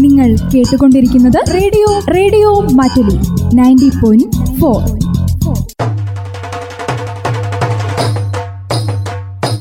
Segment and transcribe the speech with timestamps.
[0.00, 3.16] നിങ്ങൾ കേട്ടുകൊണ്ടിരിക്കുന്നത് radio radio Mattoli
[3.54, 4.82] ninety point four.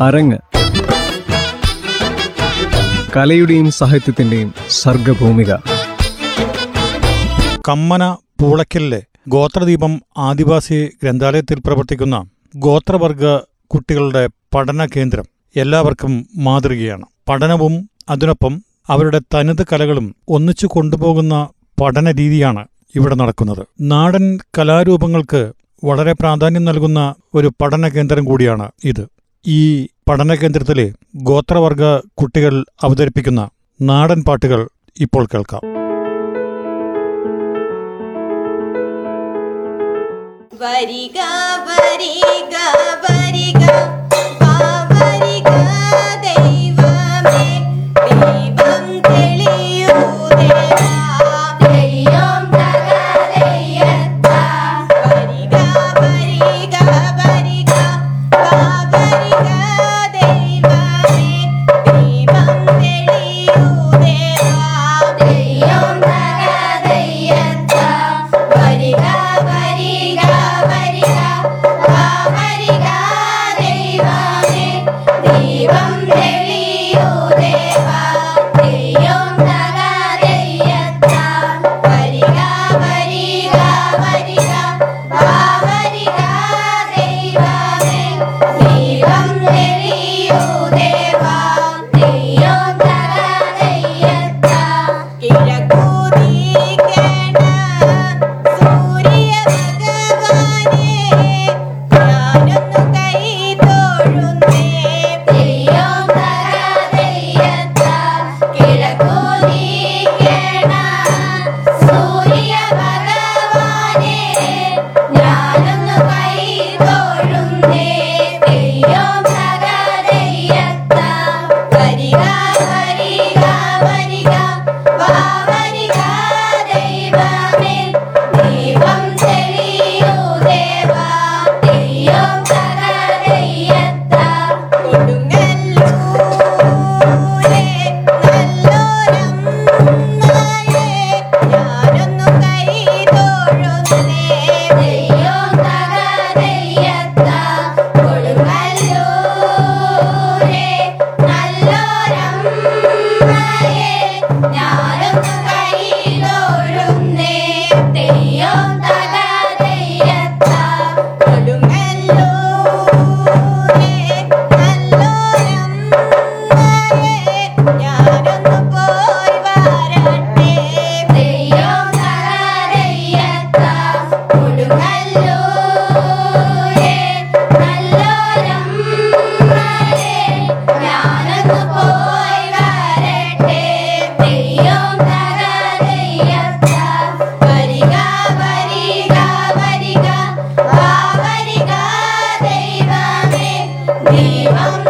[0.02, 0.38] അരങ്ങ്.
[3.16, 5.56] കലയുടെയും സാഹിത്യത്തിന്റെയും സർഗഭൂമിക.
[7.70, 12.26] കമ്മന പൂളക്കലിലെ ഗോത്രദീപം ആദിവാസി ഗ്രന്ഥാലയത്തിൽ പ്രവർത്തിക്കുന്ന
[12.56, 13.26] ഗോത്രവർഗ
[13.68, 15.26] കുട്ടികളുടെ പഠന കേന്ദ്രം
[15.56, 17.06] എല്ലാവർക്കും മാതൃകയാണ്.
[17.30, 21.50] പഠനവും അതിനൊപ്പം അവരുടെ തനത് കലകളും ഒന്നിച്ചു കൊണ്ടുപോകുന്ന
[21.82, 23.68] പഠന രീതിയാണ് ഇവിടെ നടക്കുന്നത്.
[23.82, 29.08] നാടൻ കലാരൂപങ്ങൾക്ക് വളരെ പ്രാധാന്യം നൽകുന്ന ഒരു പഠന കേന്ദ്രം കൂടിയാണ് ഇത്.
[29.48, 33.50] ഈ പഠന കേന്ദ്രത്തിലെ ഗോത്രവർഗ കുട്ടികൾ അവതരിപ്പിക്കുന്ന
[33.82, 35.62] നാടൻ പാട്ടുകൾ ഇപ്പോൾ കേൾക്കാം.
[40.62, 41.20] വരിക
[41.70, 42.56] വരിക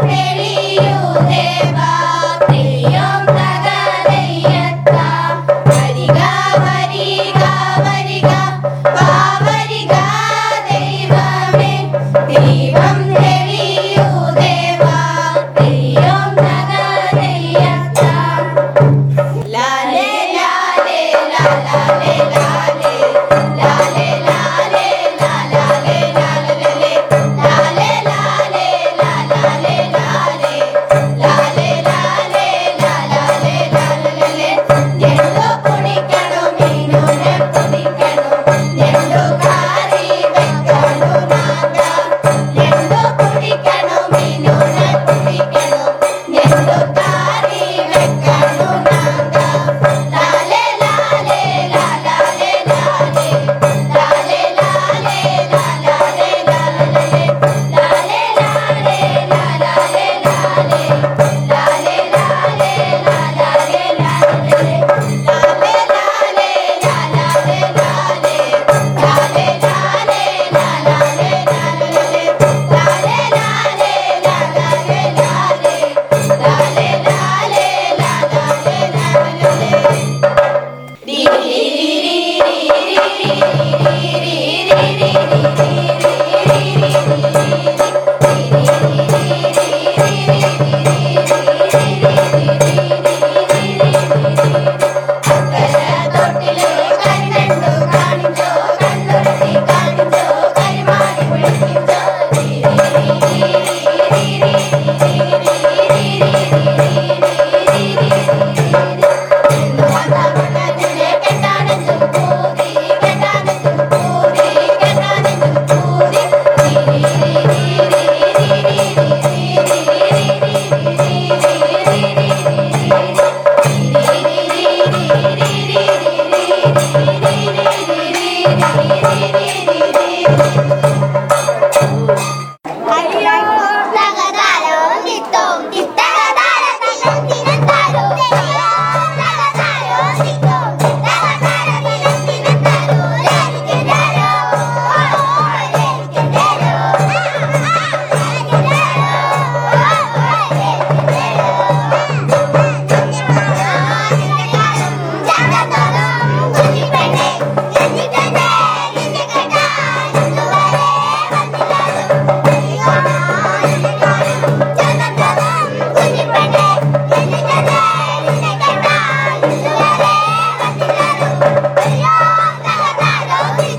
[0.01, 1.91] பெரியுதேவா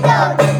[0.01, 0.56] go.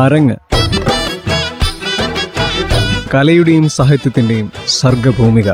[0.00, 0.36] അരങ്ങ്.
[3.14, 5.50] കലയുടെയും സാഹിത്യത്തിന്റെയും സർഗഭൂമിക.